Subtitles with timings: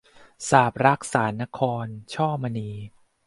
[0.49, 2.69] สาปรัก สานนคร- ช่อมณี